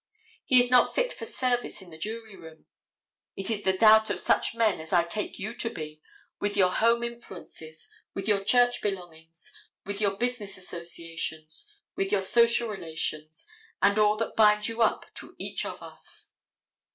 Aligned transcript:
He 0.45 0.63
is 0.63 0.71
not 0.71 0.95
fit 0.95 1.13
for 1.13 1.27
service 1.27 1.79
in 1.79 1.91
the 1.91 1.97
jury 1.99 2.35
room. 2.35 2.65
It 3.35 3.51
is 3.51 3.61
the 3.61 3.77
doubt 3.77 4.09
of 4.09 4.17
such 4.19 4.55
men 4.55 4.79
as 4.79 4.91
I 4.91 5.03
take 5.03 5.37
you 5.37 5.53
to 5.53 5.69
be, 5.69 6.01
with 6.39 6.57
your 6.57 6.71
home 6.71 7.03
influences, 7.03 7.87
with 8.15 8.27
your 8.27 8.43
church 8.43 8.81
belongings, 8.81 9.53
with 9.85 10.01
your 10.01 10.17
business 10.17 10.57
associations, 10.57 11.71
with 11.95 12.11
your 12.11 12.23
social 12.23 12.67
relations, 12.67 13.45
with 13.83 13.99
all 13.99 14.17
that 14.17 14.35
binds 14.35 14.67
you 14.67 14.81
up 14.81 15.05
to 15.17 15.35
each 15.37 15.67
of 15.67 15.83
us. 15.83 16.31